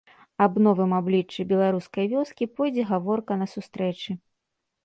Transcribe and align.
Аб 0.45 0.53
новым 0.67 0.95
абліччы 0.99 1.45
беларускай 1.51 2.05
вёскі 2.15 2.49
пойдзе 2.57 2.89
гаворка 2.93 3.33
на 3.43 3.47
сустрэчы. 3.55 4.11